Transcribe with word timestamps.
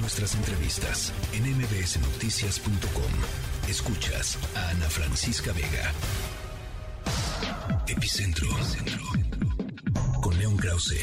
nuestras 0.00 0.34
entrevistas 0.34 1.12
en 1.32 1.44
mbsnoticias.com. 1.56 3.68
Escuchas 3.68 4.38
a 4.54 4.70
Ana 4.70 4.88
Francisca 4.88 5.52
Vega. 5.52 5.92
Epicentro. 7.86 8.48
Con 10.20 10.38
León 10.38 10.56
Krause. 10.56 11.00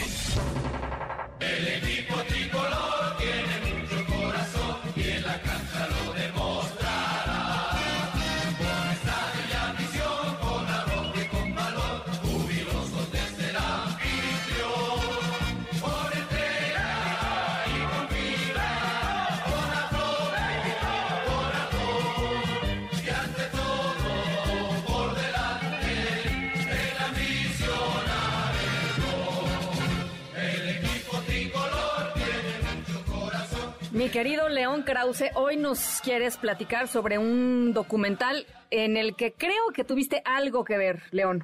Mi 34.06 34.12
querido 34.12 34.50
León 34.50 34.84
Krause, 34.84 35.32
hoy 35.34 35.58
nos 35.58 36.00
quieres 36.04 36.38
platicar 36.38 36.88
sobre 36.88 37.18
un 37.18 37.74
documental 37.74 38.46
en 38.70 38.98
el 38.98 39.16
que 39.16 39.32
creo 39.32 39.72
que 39.74 39.84
tuviste 39.84 40.22
algo 40.26 40.64
que 40.64 40.78
ver, 40.78 41.00
León. 41.10 41.44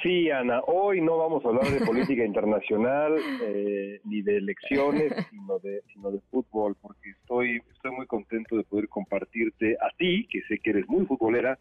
Sí, 0.00 0.30
Ana, 0.30 0.60
hoy 0.68 1.00
no 1.00 1.18
vamos 1.18 1.44
a 1.44 1.48
hablar 1.48 1.64
de 1.64 1.84
política 1.84 2.24
internacional 2.24 3.16
eh, 3.42 4.00
ni 4.04 4.22
de 4.22 4.36
elecciones, 4.36 5.12
sino 5.32 5.58
de, 5.58 5.82
sino 5.92 6.12
de 6.12 6.20
fútbol, 6.30 6.76
porque 6.80 7.10
estoy, 7.10 7.60
estoy 7.74 7.90
muy 7.90 8.06
contento 8.06 8.56
de 8.56 8.62
poder 8.62 8.88
compartirte 8.88 9.76
a 9.80 9.90
ti, 9.98 10.28
que 10.30 10.42
sé 10.42 10.60
que 10.60 10.70
eres 10.70 10.86
muy 10.86 11.06
futbolera, 11.06 11.58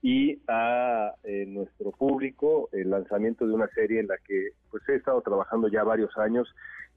y 0.00 0.38
a 0.46 1.12
eh, 1.24 1.44
nuestro 1.44 1.90
público 1.90 2.68
el 2.70 2.89
lanzamiento 3.00 3.46
de 3.46 3.52
una 3.52 3.68
serie 3.68 4.00
en 4.00 4.06
la 4.06 4.16
que 4.18 4.50
pues 4.70 4.82
he 4.88 4.96
estado 4.96 5.20
trabajando 5.22 5.68
ya 5.68 5.84
varios 5.84 6.16
años 6.16 6.48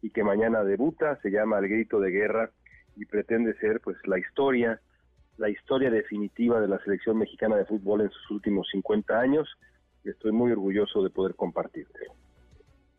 y 0.02 0.10
que 0.10 0.24
mañana 0.24 0.64
debuta, 0.64 1.20
se 1.22 1.32
llama 1.32 1.60
El 1.60 1.70
Grito 1.70 2.00
de 2.00 2.12
Guerra 2.12 2.52
y 2.96 3.06
pretende 3.06 3.54
ser 3.56 3.80
pues 3.82 3.98
la 4.06 4.20
historia, 4.20 4.80
la 5.38 5.50
historia 5.50 5.90
definitiva 5.90 6.60
de 6.60 6.68
la 6.68 6.80
selección 6.84 7.18
mexicana 7.18 7.56
de 7.56 7.66
fútbol 7.66 8.02
en 8.02 8.10
sus 8.10 8.32
últimos 8.32 8.68
50 8.72 9.20
años. 9.20 9.50
Estoy 10.04 10.32
muy 10.32 10.52
orgulloso 10.52 11.02
de 11.02 11.10
poder 11.10 11.36
compartirte. 11.36 12.00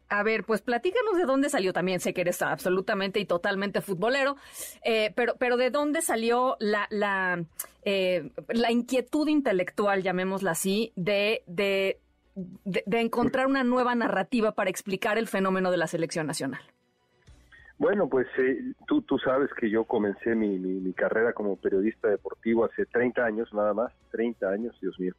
A 0.08 0.22
ver, 0.22 0.44
pues 0.44 0.62
platícanos 0.62 1.16
de 1.16 1.24
dónde 1.24 1.48
salió 1.50 1.72
también. 1.72 1.98
Sé 2.00 2.14
que 2.14 2.20
eres 2.20 2.40
absolutamente 2.42 3.20
y 3.20 3.24
totalmente 3.24 3.80
futbolero, 3.80 4.36
eh, 4.84 5.12
pero, 5.16 5.34
pero 5.38 5.56
de 5.56 5.70
dónde 5.70 6.02
salió 6.02 6.56
la, 6.60 6.86
la, 6.90 7.44
eh, 7.82 8.30
la 8.48 8.70
inquietud 8.70 9.26
intelectual, 9.28 10.02
llamémosla 10.02 10.52
así, 10.52 10.92
de, 10.94 11.42
de, 11.46 12.00
de, 12.34 13.00
encontrar 13.00 13.46
una 13.46 13.64
nueva 13.64 13.94
narrativa 13.94 14.52
para 14.52 14.70
explicar 14.70 15.18
el 15.18 15.28
fenómeno 15.28 15.70
de 15.70 15.76
la 15.76 15.86
selección 15.86 16.26
nacional. 16.26 16.60
Bueno, 17.78 18.08
pues 18.08 18.26
eh, 18.38 18.72
tú, 18.86 19.04
sabes 19.24 19.50
que 19.58 19.68
yo 19.68 19.84
comencé 19.84 20.34
mi, 20.34 20.92
carrera 20.94 21.32
como 21.32 21.56
periodista 21.56 22.08
deportivo 22.08 22.64
hace 22.64 22.86
30 22.86 23.24
años, 23.24 23.52
nada 23.52 23.74
más, 23.74 23.92
30 24.10 24.48
años, 24.48 24.76
Dios 24.80 24.98
mío. 24.98 25.14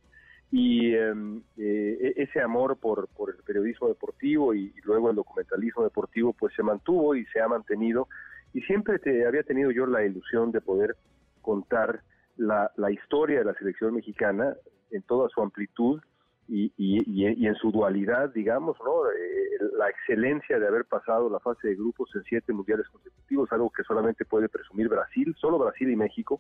Y 0.52 0.94
eh, 0.94 1.14
eh, 1.58 2.14
ese 2.16 2.40
amor 2.40 2.78
por, 2.78 3.10
el 3.28 3.44
periodismo 3.44 3.90
deportivo 3.90 4.54
y, 4.54 4.74
luego 4.84 5.10
el 5.10 5.16
documentalismo 5.18 5.84
deportivo, 5.84 6.34
pues 6.34 6.54
se 6.56 6.64
mantuvo 6.64 7.16
y 7.16 7.26
se 7.26 7.42
ha 7.42 7.48
mantenido. 7.48 8.08
Y 8.54 8.62
siempre 8.62 9.00
había 9.28 9.44
tenido 9.44 9.72
yo 9.72 9.86
la 9.86 10.06
ilusión 10.06 10.52
de 10.54 10.62
poder 10.62 10.96
contar 11.42 12.02
la 12.38 12.92
historia 12.92 13.40
de 13.40 13.46
la 13.46 13.54
selección 13.54 13.94
mexicana 13.94 14.56
en 14.92 15.02
toda 15.04 15.30
su 15.30 15.42
amplitud 15.42 16.02
y, 16.48 16.72
y, 16.78 17.04
y, 17.06 17.48
en 17.48 17.56
su 17.56 17.72
dualidad, 17.72 18.32
digamos, 18.34 18.78
¿no? 18.84 19.10
Eh, 19.10 19.46
la 19.78 19.90
excelencia 19.90 20.60
de 20.60 20.68
haber 20.68 20.86
pasado 20.86 21.30
la 21.30 21.40
fase 21.40 21.70
de 21.70 21.76
grupos 21.76 22.10
en 22.16 22.24
siete 22.24 22.54
mundiales 22.54 22.88
consecutivos, 22.90 23.52
algo 23.52 23.72
que 23.72 23.84
solamente 23.84 24.26
puede 24.26 24.50
presumir 24.50 24.88
Brasil, 24.88 25.36
solo 25.40 25.58
Brasil 25.58 25.90
y 25.90 25.96
México, 25.96 26.40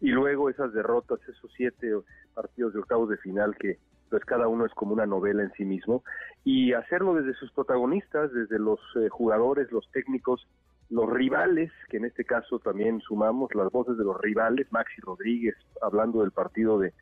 y 0.00 0.10
luego 0.10 0.50
esas 0.50 0.72
derrotas, 0.72 1.20
esos 1.28 1.50
siete 1.56 1.92
partidos 2.34 2.74
de 2.74 2.80
octavos 2.80 3.08
de 3.08 3.16
final 3.18 3.56
que 3.56 3.78
pues 4.10 4.24
cada 4.24 4.48
uno 4.48 4.66
es 4.66 4.74
como 4.74 4.92
una 4.92 5.06
novela 5.06 5.42
en 5.42 5.52
sí 5.52 5.64
mismo, 5.64 6.02
y 6.44 6.72
hacerlo 6.72 7.14
desde 7.14 7.38
sus 7.38 7.52
protagonistas, 7.52 8.32
desde 8.32 8.58
los 8.58 8.80
eh, 8.96 9.08
jugadores, 9.08 9.70
los 9.70 9.88
técnicos, 9.92 10.48
los 10.90 11.08
rivales, 11.08 11.70
que 11.88 11.98
en 11.98 12.04
este 12.04 12.24
caso 12.24 12.58
también 12.58 13.00
sumamos 13.00 13.54
las 13.54 13.70
voces 13.70 13.96
de 13.96 14.04
los 14.04 14.20
rivales, 14.20 14.66
Maxi 14.70 15.00
Rodríguez 15.00 15.54
hablando 15.80 16.20
del 16.20 16.32
partido 16.32 16.78
de 16.78 16.92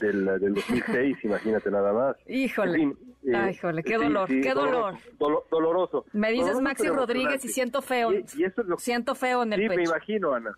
del, 0.00 0.24
del, 0.24 0.54
2006, 0.54 1.18
imagínate 1.24 1.70
nada 1.70 1.92
más. 1.92 2.16
Híjole, 2.26 2.82
en 2.82 2.96
fin, 2.96 3.14
eh, 3.24 3.36
Ay, 3.36 3.52
híjole, 3.52 3.82
qué 3.82 3.96
dolor, 3.96 4.28
sí, 4.28 4.34
sí, 4.34 4.40
qué 4.40 4.54
dolor. 4.54 4.94
dolor. 5.18 5.44
doloroso. 5.50 6.04
Me 6.12 6.30
dices 6.30 6.54
doloroso, 6.54 6.62
Maxi 6.62 6.88
Rodríguez 6.88 7.44
y 7.44 7.48
siento 7.48 7.80
feo, 7.80 8.12
y, 8.12 8.24
y 8.36 8.44
eso 8.44 8.62
es 8.62 8.66
lo, 8.66 8.78
siento 8.78 9.14
feo 9.14 9.44
en 9.44 9.52
el 9.52 9.60
sí, 9.60 9.68
pecho. 9.68 9.78
me 9.78 9.84
imagino, 9.84 10.34
Ana. 10.34 10.52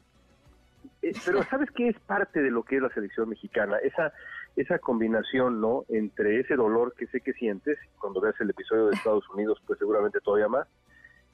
Eh, 1.03 1.13
pero 1.25 1.43
¿sabes 1.51 1.71
qué 1.71 1.89
es 1.89 2.01
parte 2.01 2.41
de 2.41 2.51
lo 2.51 2.63
que 2.63 2.77
es 2.77 2.83
la 2.83 2.93
selección 2.95 3.29
mexicana? 3.29 3.77
Esa 3.79 4.13
esa 4.57 4.79
combinación, 4.79 5.61
¿no? 5.61 5.85
Entre 5.89 6.41
ese 6.41 6.55
dolor 6.55 6.95
que 6.97 7.07
sé 7.09 7.21
que 7.21 7.33
sientes, 7.33 7.79
cuando 7.99 8.21
veas 8.21 8.41
el 8.41 8.51
episodio 8.51 8.87
de 8.87 8.95
Estados 8.95 9.29
Unidos, 9.31 9.61
pues 9.67 9.79
seguramente 9.79 10.21
todavía 10.21 10.49
más, 10.49 10.69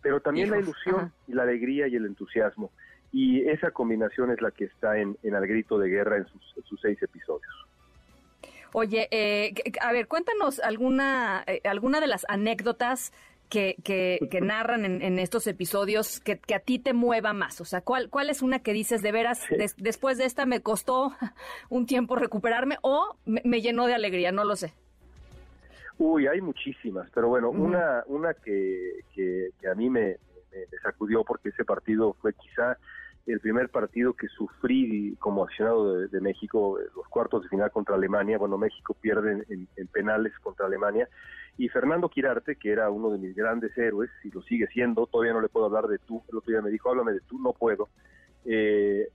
pero 0.03 0.21
también 0.21 0.49
Hijos, 0.49 0.59
la 0.59 0.63
ilusión 0.63 0.97
ajá. 0.97 1.13
y 1.27 1.33
la 1.33 1.43
alegría 1.43 1.89
y 1.89 1.97
el 1.97 2.07
entusiasmo. 2.07 2.71
Y 3.13 3.49
esa 3.49 3.71
combinación 3.73 4.31
es 4.31 4.41
la 4.41 4.51
que 4.51 4.65
está 4.65 4.99
en, 4.99 5.17
en 5.23 5.35
Al 5.35 5.47
Grito 5.47 5.79
de 5.79 5.89
Guerra 5.89 6.17
en 6.17 6.27
sus, 6.27 6.55
en 6.57 6.65
sus 6.65 6.81
seis 6.81 7.03
episodios. 7.03 7.67
Oye, 8.73 9.09
eh, 9.11 9.53
a 9.81 9.93
ver, 9.93 10.07
cuéntanos 10.07 10.61
alguna, 10.61 11.43
eh, 11.47 11.61
alguna 11.65 12.01
de 12.01 12.07
las 12.07 12.25
anécdotas 12.29 13.13
que, 13.49 13.77
que, 13.83 14.29
que 14.31 14.41
narran 14.41 14.85
en, 14.85 15.03
en, 15.03 15.19
estos 15.19 15.47
episodios 15.49 16.21
que, 16.21 16.39
que, 16.39 16.55
a 16.55 16.61
ti 16.61 16.79
te 16.79 16.93
mueva 16.93 17.33
más. 17.33 17.61
O 17.61 17.65
sea, 17.65 17.81
¿cuál, 17.81 18.09
cuál 18.11 18.31
es 18.31 18.43
una 18.43 18.61
que 18.61 18.73
dices 18.73 19.03
de 19.03 19.11
veras, 19.11 19.43
des, 19.51 19.75
después 19.77 20.19
de 20.19 20.25
esta 20.25 20.47
me 20.47 20.61
costó 20.61 21.13
un 21.69 21.87
tiempo 21.87 22.15
recuperarme 22.15 22.79
o 22.83 23.17
me, 23.25 23.43
me 23.45 23.61
llenó 23.61 23.87
de 23.87 23.95
alegría? 23.95 24.31
No 24.31 24.45
lo 24.45 24.55
sé. 24.55 24.73
Uy, 26.03 26.27
hay 26.27 26.41
muchísimas, 26.41 27.11
pero 27.11 27.29
bueno, 27.29 27.51
una, 27.51 28.03
una 28.07 28.33
que, 28.33 29.01
que, 29.15 29.51
que, 29.61 29.69
a 29.69 29.75
mí 29.75 29.91
me, 29.91 30.17
sacudió 30.83 31.25
porque 31.25 31.51
ese 31.51 31.63
partido 31.63 32.17
fue 32.23 32.33
quizá 32.33 32.79
el 33.27 33.39
primer 33.39 33.69
partido 33.69 34.15
que 34.15 34.27
sufrí 34.29 35.15
como 35.17 35.45
accionado 35.45 35.99
de, 35.99 36.09
de 36.09 36.21
México, 36.23 36.79
los 36.97 37.07
cuartos 37.09 37.43
de 37.43 37.51
final 37.51 37.71
contra 37.71 37.97
Alemania. 37.97 38.39
Bueno, 38.39 38.57
México 38.57 38.97
pierde 38.99 39.45
en, 39.51 39.69
en, 39.77 39.87
penales 39.89 40.33
contra 40.39 40.65
Alemania. 40.65 41.07
Y 41.59 41.69
Fernando 41.69 42.09
Quirarte, 42.09 42.57
que 42.57 42.73
era 42.73 42.89
uno 42.89 43.11
de 43.11 43.19
mis 43.19 43.37
grandes 43.37 43.77
héroes, 43.77 44.11
y 44.25 44.31
lo 44.31 44.41
sigue 44.41 44.69
siendo, 44.69 45.07
todavía 45.07 45.35
no 45.35 45.43
le 45.43 45.51
puedo 45.51 45.67
hablar 45.67 45.87
de 45.87 45.99
tú, 45.99 46.23
el 46.33 46.39
otro 46.39 46.51
día 46.51 46.63
me 46.63 46.71
dijo, 46.71 46.89
háblame 46.89 47.13
de 47.13 47.21
tú, 47.29 47.39
no 47.39 47.53
puedo, 47.53 47.91
eh, 48.47 49.07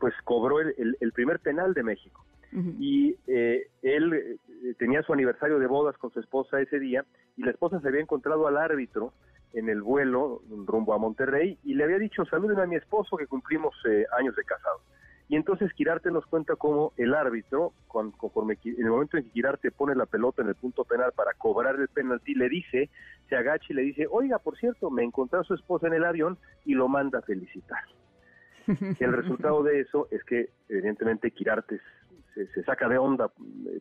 pues 0.00 0.14
cobró 0.24 0.60
el, 0.60 0.74
el, 0.78 0.96
el 1.00 1.12
primer 1.12 1.38
penal 1.40 1.74
de 1.74 1.82
México. 1.82 2.24
Uh 2.50 2.56
-huh. 2.56 2.76
y 2.80 3.16
eh, 3.26 3.68
él 3.82 4.14
eh, 4.14 4.74
tenía 4.78 5.02
su 5.02 5.12
aniversario 5.12 5.58
de 5.58 5.66
bodas 5.66 5.98
con 5.98 6.10
su 6.10 6.20
esposa 6.20 6.60
ese 6.60 6.78
día 6.78 7.04
y 7.36 7.42
la 7.42 7.50
esposa 7.50 7.80
se 7.80 7.88
había 7.88 8.00
encontrado 8.00 8.46
al 8.46 8.56
árbitro 8.56 9.12
en 9.52 9.68
el 9.68 9.82
vuelo 9.82 10.42
rumbo 10.66 10.94
a 10.94 10.98
Monterrey 10.98 11.58
y 11.64 11.74
le 11.74 11.84
había 11.84 11.98
dicho 11.98 12.24
saluden 12.26 12.58
a 12.58 12.66
mi 12.66 12.76
esposo 12.76 13.16
que 13.16 13.26
cumplimos 13.26 13.74
eh, 13.88 14.04
años 14.18 14.34
de 14.36 14.44
casado 14.44 14.80
y 15.28 15.36
entonces 15.36 15.72
Quirarte 15.74 16.10
nos 16.10 16.26
cuenta 16.26 16.56
cómo 16.56 16.92
el 16.96 17.14
árbitro 17.14 17.72
con, 17.86 18.12
conforme 18.12 18.58
en 18.64 18.84
el 18.84 18.90
momento 18.90 19.16
en 19.16 19.24
que 19.24 19.30
Quirarte 19.30 19.70
pone 19.70 19.94
la 19.94 20.06
pelota 20.06 20.42
en 20.42 20.48
el 20.48 20.54
punto 20.54 20.84
penal 20.84 21.12
para 21.12 21.32
cobrar 21.34 21.76
el 21.76 21.88
penalti 21.88 22.34
le 22.34 22.48
dice 22.48 22.90
se 23.28 23.36
agacha 23.36 23.66
y 23.70 23.74
le 23.74 23.82
dice 23.82 24.06
oiga 24.10 24.38
por 24.38 24.56
cierto 24.58 24.90
me 24.90 25.04
encontré 25.04 25.38
a 25.38 25.44
su 25.44 25.54
esposa 25.54 25.86
en 25.86 25.94
el 25.94 26.04
avión 26.04 26.38
y 26.64 26.74
lo 26.74 26.88
manda 26.88 27.20
a 27.20 27.22
felicitar 27.22 27.84
el 29.00 29.12
resultado 29.12 29.62
de 29.62 29.80
eso 29.80 30.08
es 30.10 30.22
que 30.24 30.50
evidentemente 30.68 31.30
Quirarte 31.30 31.80
se, 32.38 32.52
se, 32.52 32.62
saca 32.62 32.88
de 32.88 32.98
onda, 32.98 33.30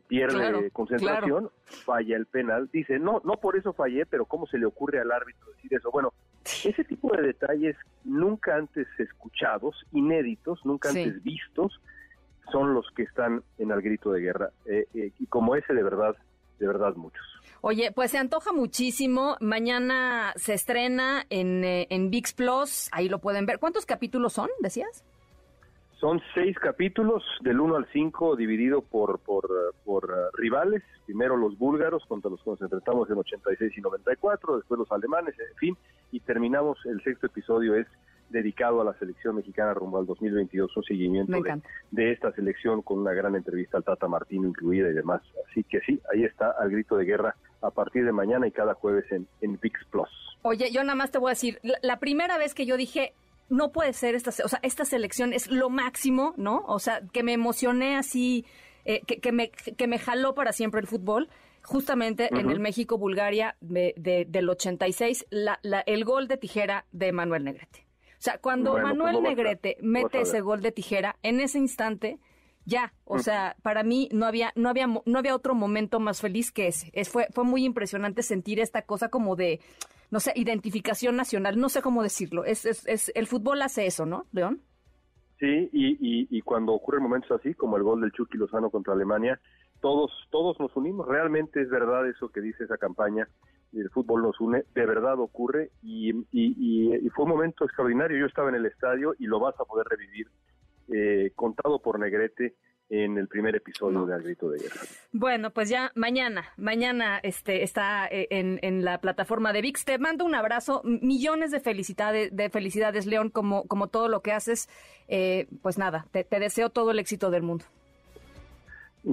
pierde 0.07 0.35
claro, 0.35 0.61
concentración, 0.73 1.49
claro. 1.49 1.51
falla 1.85 2.17
el 2.17 2.25
penal, 2.25 2.69
dice, 2.71 2.97
no, 2.97 3.21
no 3.23 3.33
por 3.33 3.55
eso 3.55 3.73
fallé, 3.73 4.05
pero 4.05 4.25
¿cómo 4.25 4.47
se 4.47 4.57
le 4.57 4.65
ocurre 4.65 4.99
al 4.99 5.11
árbitro 5.11 5.51
decir 5.51 5.73
eso? 5.75 5.91
Bueno, 5.91 6.13
ese 6.63 6.83
tipo 6.83 7.15
de 7.15 7.21
detalles 7.21 7.75
nunca 8.03 8.55
antes 8.55 8.87
escuchados, 8.97 9.75
inéditos, 9.91 10.65
nunca 10.65 10.89
sí. 10.89 11.03
antes 11.03 11.23
vistos, 11.23 11.79
son 12.51 12.73
los 12.73 12.89
que 12.91 13.03
están 13.03 13.43
en 13.57 13.71
el 13.71 13.81
grito 13.81 14.11
de 14.11 14.21
guerra. 14.21 14.49
Eh, 14.65 14.87
eh, 14.93 15.11
y 15.19 15.25
como 15.27 15.55
ese, 15.55 15.73
de 15.73 15.83
verdad, 15.83 16.15
de 16.59 16.67
verdad 16.67 16.95
muchos. 16.95 17.25
Oye, 17.61 17.91
pues 17.91 18.11
se 18.11 18.17
antoja 18.17 18.53
muchísimo. 18.53 19.35
Mañana 19.41 20.33
se 20.37 20.53
estrena 20.53 21.25
en, 21.29 21.63
eh, 21.63 21.87
en 21.89 22.09
VIX 22.09 22.33
Plus, 22.33 22.87
ahí 22.91 23.09
lo 23.09 23.19
pueden 23.19 23.45
ver. 23.45 23.59
¿Cuántos 23.59 23.85
capítulos 23.85 24.33
son, 24.33 24.49
decías? 24.59 25.03
Son 25.99 26.21
seis 26.35 26.55
capítulos, 26.59 27.23
del 27.41 27.59
1 27.59 27.75
al 27.75 27.87
5, 27.91 28.35
dividido 28.35 28.81
por, 28.81 29.17
por, 29.19 29.73
por 29.83 30.05
uh, 30.05 30.37
rivales. 30.37 30.83
Primero 31.07 31.35
los 31.35 31.57
búlgaros, 31.57 32.05
contra 32.05 32.29
los 32.29 32.39
que 32.43 32.51
nos 32.51 32.61
enfrentamos 32.61 33.09
en 33.09 33.17
86 33.17 33.73
y 33.75 33.81
94, 33.81 34.57
después 34.57 34.77
los 34.77 34.91
alemanes, 34.91 35.33
en 35.39 35.55
fin, 35.57 35.77
y 36.11 36.19
terminamos, 36.19 36.77
el 36.85 37.03
sexto 37.03 37.25
episodio 37.25 37.73
es 37.73 37.87
dedicado 38.29 38.81
a 38.81 38.83
la 38.83 38.93
selección 38.99 39.37
mexicana 39.37 39.73
rumbo 39.73 39.97
al 39.97 40.05
2022, 40.05 40.75
un 40.77 40.83
seguimiento 40.83 41.41
de, 41.41 41.61
de, 41.91 42.11
esta 42.11 42.31
selección 42.33 42.83
con 42.83 42.99
una 42.99 43.13
gran 43.13 43.35
entrevista 43.35 43.77
al 43.77 43.83
Tata 43.83 44.07
Martino 44.07 44.47
incluida 44.47 44.89
y 44.89 44.93
demás. 44.93 45.23
Así 45.49 45.63
que 45.63 45.79
sí, 45.81 45.99
ahí 46.13 46.25
está, 46.25 46.51
al 46.51 46.69
grito 46.69 46.97
de 46.97 47.05
guerra, 47.05 47.35
a 47.61 47.71
partir 47.71 48.05
de 48.05 48.11
mañana 48.11 48.45
y 48.47 48.51
cada 48.51 48.75
jueves 48.75 49.11
en, 49.11 49.27
en 49.41 49.57
VIX 49.59 49.79
Plus. 49.89 50.09
Oye, 50.43 50.71
yo 50.71 50.83
nada 50.83 50.95
más 50.95 51.09
te 51.09 51.17
voy 51.17 51.29
a 51.29 51.31
decir, 51.31 51.57
la, 51.63 51.79
la 51.81 51.99
primera 51.99 52.37
vez 52.37 52.53
que 52.53 52.67
yo 52.67 52.77
dije, 52.77 53.13
no 53.49 53.71
puede 53.71 53.93
ser 53.93 54.15
esta, 54.15 54.31
o 54.43 54.47
sea, 54.47 54.59
esta 54.61 54.85
selección 54.85 55.33
es 55.33 55.49
lo 55.49 55.69
máximo, 55.69 56.33
¿no? 56.37 56.63
O 56.67 56.79
sea, 56.79 57.01
que 57.13 57.23
me 57.23 57.33
emocioné 57.33 57.95
así, 57.95 58.45
eh, 58.85 59.01
que, 59.05 59.19
que, 59.19 59.31
me, 59.31 59.49
que 59.51 59.87
me 59.87 59.99
jaló 59.99 60.33
para 60.35 60.51
siempre 60.51 60.81
el 60.81 60.87
fútbol. 60.87 61.29
Justamente 61.63 62.29
en 62.31 62.49
el 62.49 62.61
México-Bulgaria 62.61 63.57
de, 63.59 63.93
de, 63.97 64.23
del 64.25 64.47
86, 64.47 65.25
la, 65.31 65.59
la, 65.63 65.81
el 65.81 66.05
gol 66.05 66.29
de 66.29 66.37
tijera 66.37 66.85
de 66.93 67.11
Manuel 67.11 67.43
Negrete. 67.43 67.85
O 68.13 68.21
sea, 68.21 68.37
cuando 68.37 68.71
bueno, 68.71 68.87
Manuel 68.87 69.17
pues 69.17 69.35
Negrete 69.35 69.77
mete 69.81 70.21
ese 70.21 70.39
gol 70.39 70.61
de 70.61 70.71
tijera, 70.71 71.17
en 71.23 71.41
ese 71.41 71.57
instante, 71.57 72.19
ya, 72.63 72.93
o 73.03 73.19
sea, 73.19 73.57
para 73.63 73.83
mí 73.83 74.07
no 74.13 74.25
había, 74.25 74.53
no 74.55 74.69
había, 74.69 74.87
no 74.87 75.19
había 75.19 75.35
otro 75.35 75.55
momento 75.55 75.99
más 75.99 76.21
feliz 76.21 76.51
que 76.51 76.67
ese. 76.67 76.89
Es, 76.93 77.09
fue, 77.09 77.27
fue 77.31 77.43
muy 77.43 77.65
impresionante 77.65 78.23
sentir 78.23 78.61
esta 78.61 78.81
cosa 78.83 79.09
como 79.09 79.35
de, 79.35 79.59
no 80.09 80.19
sé, 80.19 80.31
identificación 80.35 81.15
nacional, 81.15 81.59
no 81.59 81.69
sé 81.69 81.81
cómo 81.81 82.03
decirlo. 82.03 82.45
Es, 82.45 82.65
es, 82.65 83.11
el 83.15 83.27
fútbol 83.27 83.61
hace 83.61 83.85
eso, 83.85 84.05
¿no, 84.05 84.25
León? 84.31 84.61
Sí, 85.39 85.69
y, 85.71 85.91
y, 85.99 86.27
y, 86.31 86.41
cuando 86.41 86.73
ocurren 86.73 87.03
momentos 87.03 87.31
así, 87.31 87.53
como 87.53 87.77
el 87.77 87.83
gol 87.83 88.01
del 88.01 88.11
Chucky 88.11 88.37
Lozano 88.37 88.71
contra 88.71 88.93
Alemania, 88.93 89.39
todos, 89.81 90.11
todos 90.31 90.59
nos 90.59 90.75
unimos. 90.75 91.07
Realmente 91.07 91.61
es 91.61 91.69
verdad 91.69 92.07
eso 92.09 92.29
que 92.29 92.41
dice 92.41 92.63
esa 92.63 92.77
campaña. 92.77 93.27
El 93.73 93.89
fútbol 93.91 94.23
nos 94.23 94.39
une, 94.39 94.63
de 94.73 94.85
verdad 94.85 95.19
ocurre 95.19 95.69
y, 95.83 96.09
y, 96.31 96.95
y 96.95 97.09
fue 97.09 97.25
un 97.25 97.31
momento 97.31 97.65
extraordinario. 97.65 98.17
Yo 98.17 98.25
estaba 98.25 98.49
en 98.49 98.55
el 98.55 98.65
estadio 98.65 99.13
y 99.19 99.27
lo 99.27 99.39
vas 99.39 99.59
a 99.59 99.65
poder 99.65 99.85
revivir, 99.87 100.27
eh, 100.91 101.31
contado 101.35 101.79
por 101.79 101.99
Negrete 101.99 102.55
en 102.89 103.17
el 103.17 103.27
primer 103.27 103.55
episodio 103.55 104.05
de 104.05 104.13
Al 104.13 104.23
Grito 104.23 104.49
de 104.49 104.59
Guerra. 104.59 104.81
Bueno, 105.11 105.51
pues 105.51 105.69
ya 105.69 105.91
mañana, 105.95 106.45
mañana 106.57 107.19
este, 107.21 107.63
está 107.63 108.07
eh, 108.07 108.27
en, 108.29 108.59
en, 108.61 108.85
la 108.85 108.99
plataforma 109.01 109.51
de 109.51 109.61
VIX. 109.61 109.85
Te 109.85 109.97
mando 109.97 110.25
un 110.25 110.35
abrazo, 110.35 110.81
millones 110.83 111.51
de 111.51 111.59
felicidades, 111.59 112.35
de 112.35 112.49
felicidades 112.49 113.05
León, 113.05 113.29
como, 113.29 113.67
como 113.67 113.87
todo 113.87 114.07
lo 114.07 114.21
que 114.21 114.31
haces. 114.31 114.69
Eh, 115.07 115.47
pues 115.61 115.77
nada, 115.77 116.05
te, 116.11 116.23
te, 116.23 116.39
deseo 116.39 116.69
todo 116.69 116.91
el 116.91 116.99
éxito 116.99 117.29
del 117.29 117.43
mundo. 117.43 117.65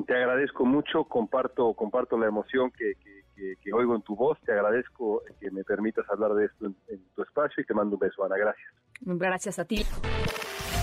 Te 0.07 0.15
agradezco 0.15 0.65
mucho, 0.65 1.05
comparto, 1.05 1.73
comparto 1.75 2.19
la 2.19 2.27
emoción 2.27 2.71
que, 2.71 2.95
que, 3.03 3.23
que, 3.37 3.55
que 3.61 3.73
oigo 3.73 3.95
en 3.95 4.03
tu 4.03 4.17
voz, 4.17 4.39
te 4.41 4.53
agradezco 4.53 5.23
que 5.41 5.51
me 5.51 5.63
permitas 5.63 6.09
hablar 6.11 6.35
de 6.35 6.47
esto 6.47 6.67
en, 6.67 6.77
en 6.89 7.01
tu 7.15 7.23
espacio 7.23 7.63
y 7.63 7.67
te 7.67 7.75
mando 7.75 7.95
un 7.95 8.01
beso, 8.01 8.25
Ana, 8.25 8.37
gracias. 8.37 8.73
Gracias 9.01 9.59
a 9.59 9.65
ti. 9.65 9.85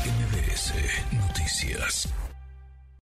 MBS 0.06 0.74
Noticias. 1.14 2.41